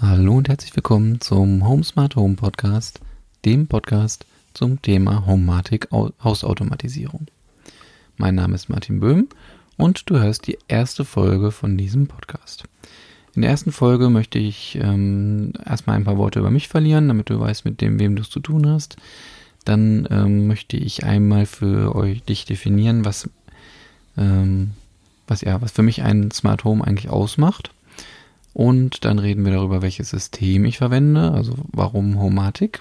[0.00, 3.00] Hallo und herzlich willkommen zum Home Smart Home Podcast,
[3.44, 7.28] dem Podcast zum Thema Homematic Hausautomatisierung.
[8.16, 9.28] Mein Name ist Martin Böhm
[9.76, 12.64] und du hörst die erste Folge von diesem Podcast.
[13.36, 17.30] In der ersten Folge möchte ich ähm, erstmal ein paar Worte über mich verlieren, damit
[17.30, 18.96] du weißt, mit dem, wem du es zu tun hast.
[19.64, 23.30] Dann ähm, möchte ich einmal für euch dich definieren, was,
[24.18, 24.72] ähm,
[25.28, 27.70] was ja, was für mich ein Smart Home eigentlich ausmacht.
[28.54, 32.80] Und dann reden wir darüber, welches System ich verwende, also warum Homatic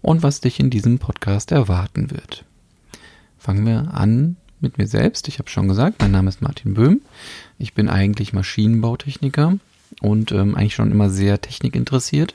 [0.00, 2.44] und was dich in diesem Podcast erwarten wird.
[3.38, 5.28] Fangen wir an mit mir selbst.
[5.28, 7.02] Ich habe schon gesagt, mein Name ist Martin Böhm.
[7.58, 9.58] Ich bin eigentlich Maschinenbautechniker
[10.00, 12.34] und ähm, eigentlich schon immer sehr technikinteressiert.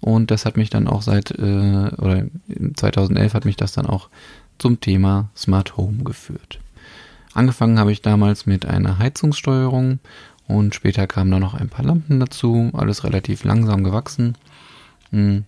[0.00, 2.26] Und das hat mich dann auch seit, äh, oder
[2.76, 4.08] 2011 hat mich das dann auch
[4.58, 6.60] zum Thema Smart Home geführt.
[7.34, 9.98] Angefangen habe ich damals mit einer Heizungssteuerung
[10.48, 14.36] und später kamen da noch ein paar Lampen dazu, alles relativ langsam gewachsen.
[15.10, 15.44] Hm.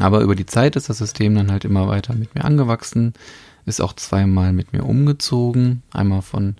[0.00, 3.12] Aber über die Zeit ist das System dann halt immer weiter mit mir angewachsen,
[3.66, 6.54] ist auch zweimal mit mir umgezogen, einmal von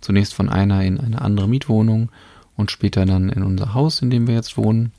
[0.00, 2.10] zunächst von einer in eine andere Mietwohnung
[2.56, 4.92] und später dann in unser Haus, in dem wir jetzt wohnen.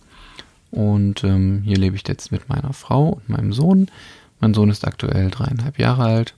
[0.70, 3.88] Und ähm, hier lebe ich jetzt mit meiner Frau und meinem Sohn.
[4.40, 6.36] Mein Sohn ist aktuell dreieinhalb Jahre alt.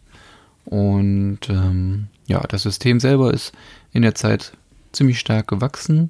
[0.66, 3.54] Und ähm, ja, das System selber ist
[3.92, 4.54] in der Zeit
[4.92, 6.10] ziemlich stark gewachsen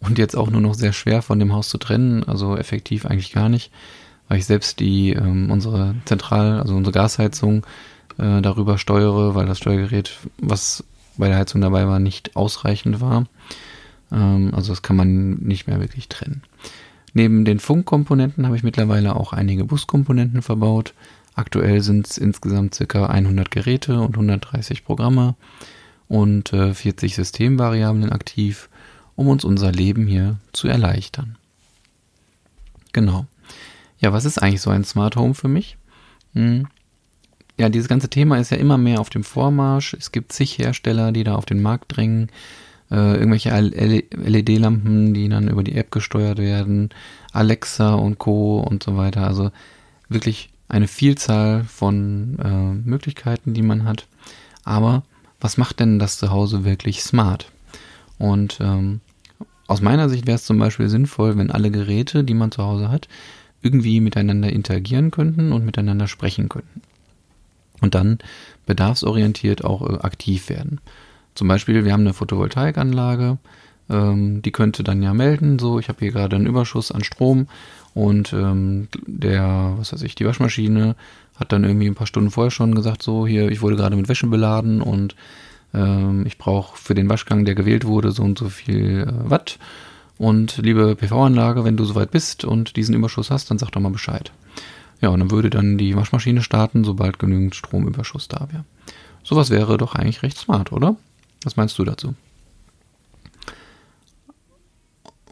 [0.00, 3.32] und jetzt auch nur noch sehr schwer von dem Haus zu trennen, also effektiv eigentlich
[3.32, 3.70] gar nicht,
[4.28, 7.64] weil ich selbst die ähm, unsere Zentral, also unsere Gasheizung
[8.18, 10.84] äh, darüber steuere, weil das Steuergerät, was
[11.16, 13.26] bei der Heizung dabei war, nicht ausreichend war.
[14.12, 16.42] Ähm, also das kann man nicht mehr wirklich trennen.
[17.14, 20.92] Neben den Funkkomponenten habe ich mittlerweile auch einige Buskomponenten verbaut.
[21.34, 23.06] Aktuell sind es insgesamt ca.
[23.06, 25.34] 100 Geräte und 130 Programme
[26.08, 28.68] und äh, 40 Systemvariablen aktiv,
[29.14, 31.36] um uns unser Leben hier zu erleichtern.
[32.92, 33.26] Genau.
[33.98, 35.76] Ja, was ist eigentlich so ein Smart Home für mich?
[36.34, 36.68] Hm.
[37.58, 39.94] Ja, dieses ganze Thema ist ja immer mehr auf dem Vormarsch.
[39.94, 42.28] Es gibt zig Hersteller, die da auf den Markt drängen.
[42.90, 46.90] Äh, irgendwelche LED-Lampen, die dann über die App gesteuert werden,
[47.32, 48.60] Alexa und Co.
[48.60, 49.26] und so weiter.
[49.26, 49.50] Also
[50.08, 54.06] wirklich eine Vielzahl von äh, Möglichkeiten, die man hat.
[54.64, 55.02] Aber
[55.46, 57.52] was macht denn das Zuhause wirklich smart?
[58.18, 59.00] Und ähm,
[59.68, 62.90] aus meiner Sicht wäre es zum Beispiel sinnvoll, wenn alle Geräte, die man zu Hause
[62.90, 63.06] hat,
[63.62, 66.82] irgendwie miteinander interagieren könnten und miteinander sprechen könnten.
[67.80, 68.18] Und dann
[68.66, 70.80] bedarfsorientiert auch äh, aktiv werden.
[71.36, 73.38] Zum Beispiel, wir haben eine Photovoltaikanlage,
[73.88, 77.46] ähm, die könnte dann ja melden, so, ich habe hier gerade einen Überschuss an Strom
[77.94, 80.96] und ähm, der, was weiß ich, die Waschmaschine
[81.38, 84.08] hat dann irgendwie ein paar Stunden vorher schon gesagt, so hier, ich wurde gerade mit
[84.08, 85.14] Wäsche beladen und
[85.74, 89.58] ähm, ich brauche für den Waschgang, der gewählt wurde, so und so viel äh, Watt.
[90.18, 93.90] Und liebe PV-Anlage, wenn du soweit bist und diesen Überschuss hast, dann sag doch mal
[93.90, 94.32] Bescheid.
[95.02, 98.64] Ja, und dann würde dann die Waschmaschine starten, sobald genügend Stromüberschuss da wäre.
[99.22, 100.96] Sowas wäre doch eigentlich recht smart, oder?
[101.42, 102.14] Was meinst du dazu?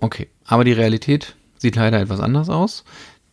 [0.01, 2.85] Okay, aber die Realität sieht leider etwas anders aus.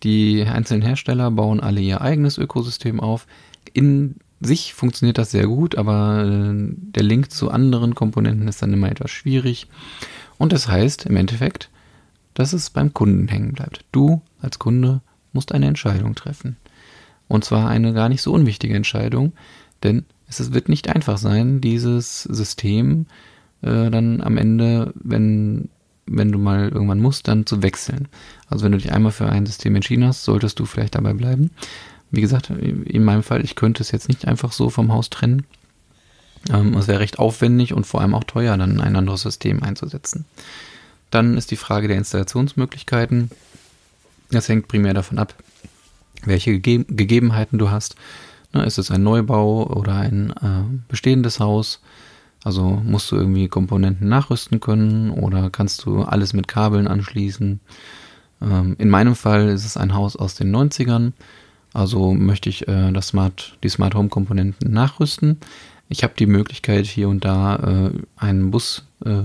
[0.03, 3.27] Die einzelnen Hersteller bauen alle ihr eigenes Ökosystem auf.
[3.73, 8.73] In sich funktioniert das sehr gut, aber äh, der Link zu anderen Komponenten ist dann
[8.73, 9.67] immer etwas schwierig.
[10.37, 11.69] Und das heißt im Endeffekt,
[12.33, 13.85] dass es beim Kunden hängen bleibt.
[13.91, 15.01] Du als Kunde
[15.33, 16.57] musst eine Entscheidung treffen.
[17.27, 19.33] Und zwar eine gar nicht so unwichtige Entscheidung,
[19.83, 23.05] denn es wird nicht einfach sein, dieses System
[23.61, 25.69] äh, dann am Ende, wenn
[26.05, 28.07] wenn du mal irgendwann musst, dann zu wechseln.
[28.49, 31.51] Also wenn du dich einmal für ein System entschieden hast, solltest du vielleicht dabei bleiben.
[32.11, 35.45] Wie gesagt, in meinem Fall, ich könnte es jetzt nicht einfach so vom Haus trennen.
[36.51, 40.25] Ähm, es wäre recht aufwendig und vor allem auch teuer, dann ein anderes System einzusetzen.
[41.09, 43.31] Dann ist die Frage der Installationsmöglichkeiten.
[44.31, 45.35] Das hängt primär davon ab,
[46.23, 47.95] welche Gege Gegebenheiten du hast.
[48.53, 51.81] Na, ist es ein Neubau oder ein äh, bestehendes Haus?
[52.43, 57.59] Also musst du irgendwie Komponenten nachrüsten können oder kannst du alles mit Kabeln anschließen.
[58.41, 61.11] Ähm, in meinem Fall ist es ein Haus aus den 90ern.
[61.73, 65.39] Also möchte ich äh, das Smart, die Smart Home Komponenten nachrüsten.
[65.87, 69.21] Ich habe die Möglichkeit hier und da äh, einen Bus, äh,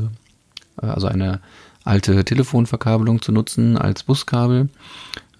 [0.77, 1.41] also eine
[1.85, 4.69] alte Telefonverkabelung zu nutzen als Buskabel.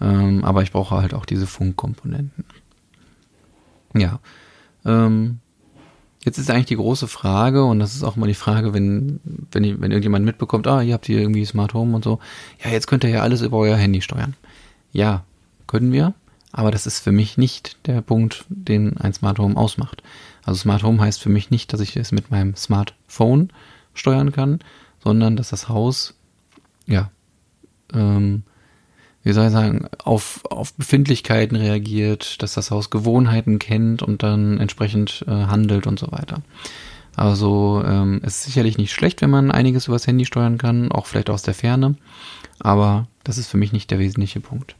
[0.01, 2.45] Ähm, aber ich brauche halt auch diese Funkkomponenten.
[3.93, 4.19] Ja.
[4.85, 5.39] Ähm,
[6.27, 9.21] Jetzt ist eigentlich die große Frage, und das ist auch mal die Frage, wenn,
[9.53, 12.19] wenn, wenn irgendjemand mitbekommt, ah, ihr habt hier irgendwie Smart Home und so,
[12.61, 14.35] ja, jetzt könnt ihr ja alles über euer Handy steuern.
[14.91, 15.23] Ja,
[15.67, 16.13] können wir,
[16.51, 20.03] aber das ist für mich nicht der Punkt, den ein Smart Home ausmacht.
[20.43, 23.53] Also Smart Home heißt für mich nicht, dass ich es mit meinem Smartphone
[23.93, 24.59] steuern kann,
[25.01, 26.13] sondern dass das Haus,
[26.87, 27.09] ja,
[27.93, 28.43] ähm,
[29.27, 34.57] wie soll ich sagen, auf, auf Befindlichkeiten reagiert, dass das Haus Gewohnheiten kennt und dann
[34.57, 36.43] entsprechend äh, handelt und so weiter.
[37.17, 41.07] Also ähm, es ist sicherlich nicht schlecht, wenn man einiges übers Handy steuern kann, auch
[41.07, 41.95] vielleicht aus der Ferne,
[42.59, 44.77] aber das ist für mich nicht der wesentliche Punkt.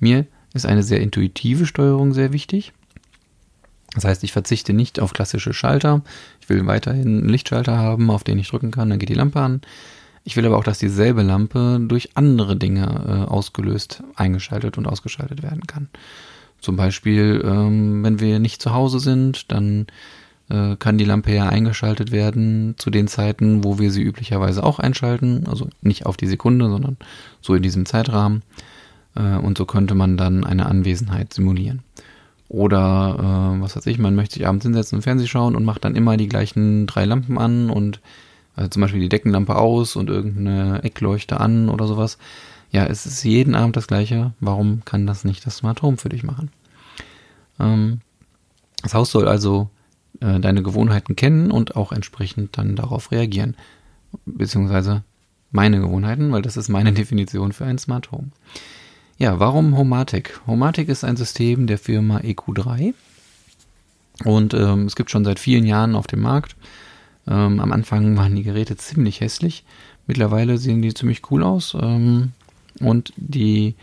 [0.00, 0.24] Mir
[0.54, 2.72] ist eine sehr intuitive Steuerung sehr wichtig.
[3.94, 6.00] Das heißt, ich verzichte nicht auf klassische Schalter.
[6.40, 9.40] Ich will weiterhin einen Lichtschalter haben, auf den ich drücken kann, dann geht die Lampe
[9.40, 9.60] an.
[10.24, 15.42] Ich will aber auch, dass dieselbe Lampe durch andere Dinge äh, ausgelöst, eingeschaltet und ausgeschaltet
[15.42, 15.88] werden kann.
[16.60, 19.86] Zum Beispiel, ähm, wenn wir nicht zu Hause sind, dann
[20.48, 24.78] äh, kann die Lampe ja eingeschaltet werden zu den Zeiten, wo wir sie üblicherweise auch
[24.78, 25.46] einschalten.
[25.48, 26.96] Also nicht auf die Sekunde, sondern
[27.40, 28.42] so in diesem Zeitrahmen.
[29.16, 31.82] Äh, und so könnte man dann eine Anwesenheit simulieren.
[32.48, 35.84] Oder, äh, was weiß ich, man möchte sich abends hinsetzen und Fernsehen schauen und macht
[35.84, 38.00] dann immer die gleichen drei Lampen an und
[38.56, 42.18] also zum Beispiel die Deckenlampe aus und irgendeine Eckleuchte an oder sowas.
[42.70, 44.32] Ja, es ist jeden Abend das gleiche.
[44.40, 46.50] Warum kann das nicht das Smart Home für dich machen?
[47.60, 48.00] Ähm,
[48.82, 49.70] das Haus soll also
[50.20, 53.56] äh, deine Gewohnheiten kennen und auch entsprechend dann darauf reagieren.
[54.24, 55.02] Beziehungsweise
[55.50, 58.30] meine Gewohnheiten, weil das ist meine Definition für ein Smart Home.
[59.18, 60.40] Ja, warum Homatic?
[60.46, 62.94] Homatic ist ein System der Firma EQ3
[64.24, 66.56] und ähm, es gibt schon seit vielen Jahren auf dem Markt.
[67.26, 69.64] Ähm, am Anfang waren die Geräte ziemlich hässlich.
[70.06, 71.76] Mittlerweile sehen die ziemlich cool aus.
[71.80, 72.32] Ähm,
[72.80, 73.74] und die,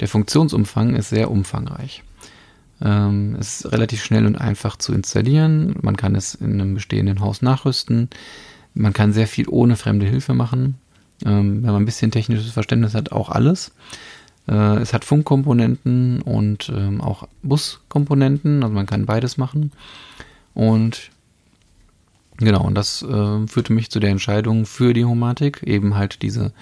[0.00, 2.02] der Funktionsumfang ist sehr umfangreich.
[2.82, 5.76] Ähm, es ist relativ schnell und einfach zu installieren.
[5.82, 8.08] Man kann es in einem bestehenden Haus nachrüsten.
[8.74, 10.76] Man kann sehr viel ohne fremde Hilfe machen.
[11.24, 13.72] Ähm, wenn man ein bisschen technisches Verständnis hat, auch alles.
[14.48, 18.62] Äh, es hat Funkkomponenten und ähm, auch Buskomponenten.
[18.62, 19.72] Also man kann beides machen.
[20.54, 21.10] Und
[22.40, 26.52] Genau, und das äh, führte mich zu der Entscheidung für die Homatik, eben halt diese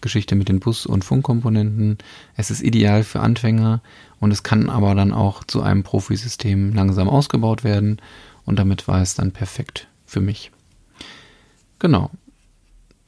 [0.00, 1.98] Geschichte mit den Bus- und Funkkomponenten.
[2.36, 3.82] Es ist ideal für Anfänger
[4.18, 8.00] und es kann aber dann auch zu einem Profisystem langsam ausgebaut werden
[8.46, 10.52] und damit war es dann perfekt für mich.
[11.78, 12.10] Genau.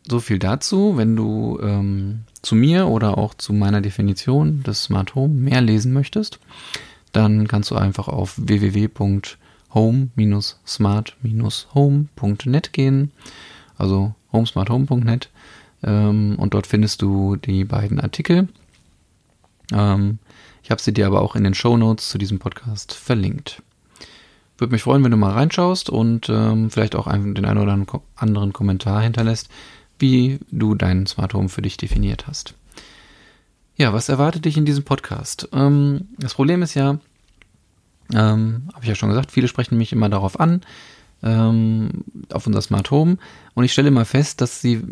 [0.06, 0.96] So viel dazu.
[0.96, 5.92] Wenn du ähm, zu mir oder auch zu meiner Definition des Smart Home mehr lesen
[5.92, 6.40] möchtest,
[7.12, 8.88] dann kannst du einfach auf www
[9.74, 13.12] home-smart-home.net gehen,
[13.76, 15.28] also homesmarthome.net
[15.82, 18.48] ähm, und dort findest du die beiden Artikel.
[19.72, 20.18] Ähm,
[20.62, 23.62] ich habe sie dir aber auch in den Show Notes zu diesem Podcast verlinkt.
[24.58, 28.02] Würde mich freuen, wenn du mal reinschaust und ähm, vielleicht auch einen, den einen oder
[28.16, 29.48] anderen Kommentar hinterlässt,
[30.00, 32.54] wie du deinen Smart Home für dich definiert hast.
[33.76, 35.48] Ja, was erwartet dich in diesem Podcast?
[35.52, 36.98] Ähm, das Problem ist ja,
[38.14, 40.62] ähm, Habe ich ja schon gesagt, viele sprechen mich immer darauf an,
[41.22, 43.18] ähm, auf unser Smart Home.
[43.54, 44.82] Und ich stelle immer fest, dass sie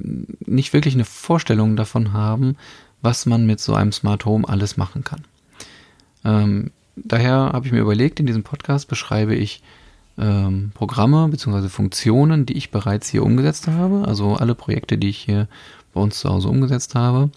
[0.44, 2.56] nicht wirklich eine Vorstellung davon haben,
[3.02, 5.22] was man mit so einem Smart Home alles machen kann.
[6.24, 9.62] Ähm, daher habe ich mir überlegt, in diesem Podcast beschreibe ich
[10.18, 11.68] ähm, Programme bzw.
[11.68, 14.06] Funktionen, die ich bereits hier umgesetzt habe.
[14.06, 15.48] Also alle Projekte, die ich hier
[15.94, 17.30] bei uns zu Hause umgesetzt habe.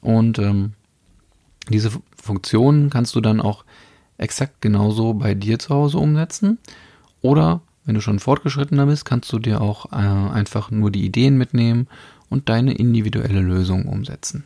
[0.00, 0.72] Und ähm,
[1.68, 3.64] diese Funktionen kannst du dann auch
[4.18, 6.58] exakt genauso bei dir zu Hause umsetzen.
[7.22, 11.38] Oder wenn du schon fortgeschrittener bist, kannst du dir auch äh, einfach nur die Ideen
[11.38, 11.86] mitnehmen
[12.28, 14.44] und deine individuelle Lösung umsetzen.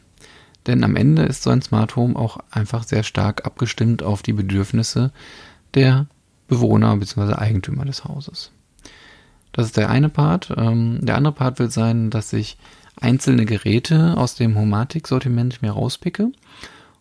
[0.67, 4.35] Denn am Ende ist so ein Smart Home auch einfach sehr stark abgestimmt auf die
[4.35, 5.11] Bedürfnisse
[5.75, 6.07] der
[6.49, 7.35] Bewohner bzw.
[7.35, 8.51] Eigentümer des Hauses.
[9.53, 10.53] Das ist der eine Part.
[10.57, 12.59] Ähm, der andere Part wird sein, dass ich
[13.01, 16.31] einzelne Geräte aus dem Homatic-Sortiment mir rauspicke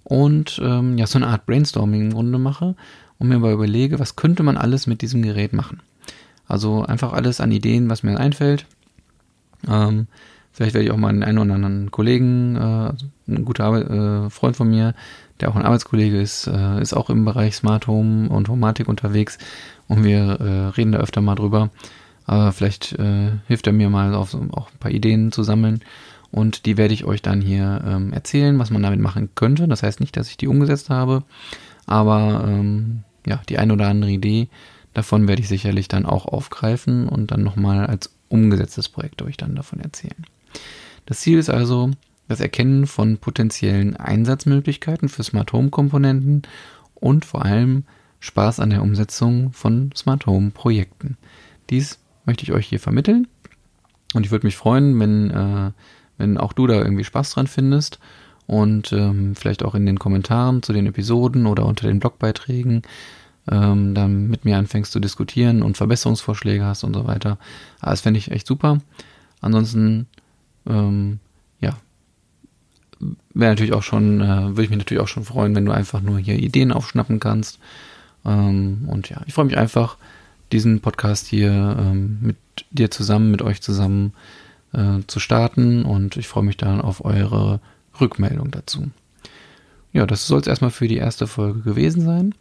[0.09, 2.75] und ähm, ja, so eine Art Brainstorming im Grunde mache
[3.19, 5.81] und mir mal überlege, was könnte man alles mit diesem Gerät machen.
[6.47, 8.65] Also einfach alles an Ideen, was mir einfällt.
[9.67, 10.07] Ähm,
[10.51, 14.29] vielleicht werde ich auch mal einen, oder anderen Kollegen, äh, also ein guter Arbeit, äh,
[14.31, 14.95] Freund von mir,
[15.39, 19.37] der auch ein Arbeitskollege ist, äh, ist auch im Bereich Smart Home und Homatik unterwegs
[19.87, 21.69] und wir äh, reden da öfter mal drüber.
[22.51, 25.81] Vielleicht äh, hilft er mir mal auf, auch ein paar Ideen zu sammeln
[26.31, 29.67] und die werde ich euch dann hier ähm, erzählen, was man damit machen könnte.
[29.67, 31.23] Das heißt nicht, dass ich die umgesetzt habe,
[31.85, 34.47] aber ähm, ja, die eine oder andere Idee
[34.93, 39.55] davon werde ich sicherlich dann auch aufgreifen und dann nochmal als umgesetztes Projekt euch dann
[39.55, 40.25] davon erzählen.
[41.05, 41.91] Das Ziel ist also
[42.27, 46.43] das Erkennen von potenziellen Einsatzmöglichkeiten für Smart Home Komponenten
[46.93, 47.85] und vor allem
[48.19, 51.17] Spaß an der Umsetzung von Smart Home Projekten.
[51.69, 53.27] Dies möchte ich euch hier vermitteln
[54.13, 55.71] und ich würde mich freuen, wenn äh,
[56.19, 57.97] wenn auch du da irgendwie Spaß dran findest
[58.45, 62.83] und ähm, vielleicht auch in den Kommentaren zu den Episoden oder unter den Blogbeiträgen
[63.51, 67.37] ähm, dann mit mir anfängst zu diskutieren und Verbesserungsvorschläge hast und so weiter.
[67.79, 68.79] Aber das fände ich echt super.
[69.41, 70.07] Ansonsten,
[70.67, 71.19] ähm,
[71.59, 71.77] ja,
[73.33, 76.01] wäre natürlich auch schon, äh, würde ich mich natürlich auch schon freuen, wenn du einfach
[76.01, 77.59] nur hier Ideen aufschnappen kannst.
[78.25, 79.97] Ähm, und ja, ich freue mich einfach,
[80.51, 82.37] diesen Podcast hier ähm, mit
[82.71, 84.13] dir zusammen, mit euch zusammen
[84.73, 87.59] äh, zu starten und ich freue mich dann auf eure
[87.99, 88.89] Rückmeldung dazu.
[89.91, 92.35] Ja, das soll es erstmal für die erste Folge gewesen sein.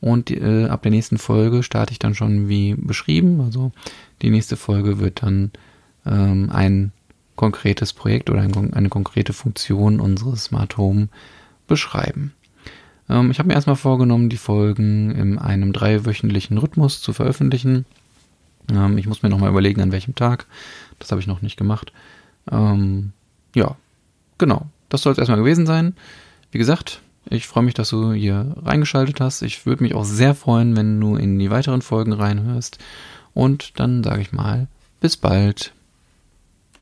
[0.00, 3.40] Und äh, ab der nächsten Folge starte ich dann schon wie beschrieben.
[3.40, 3.72] Also
[4.22, 5.50] die nächste Folge wird dann
[6.04, 6.92] ähm, ein
[7.36, 11.08] konkretes Projekt oder ein, eine konkrete Funktion unseres Smart Home
[11.66, 12.32] beschreiben.
[13.08, 17.86] Ähm, ich habe mir erstmal vorgenommen, die Folgen in einem dreiwöchentlichen Rhythmus zu veröffentlichen.
[18.70, 20.46] Ähm, ich muss mir nochmal überlegen, an welchem Tag.
[20.98, 21.92] Das habe ich noch nicht gemacht.
[22.50, 23.12] Ähm,
[23.54, 23.76] ja,
[24.38, 24.66] genau.
[24.88, 25.96] Das soll es erstmal gewesen sein.
[26.50, 29.42] Wie gesagt, ich freue mich, dass du hier reingeschaltet hast.
[29.42, 32.78] Ich würde mich auch sehr freuen, wenn du in die weiteren Folgen reinhörst.
[33.32, 34.68] Und dann sage ich mal,
[35.00, 35.72] bis bald.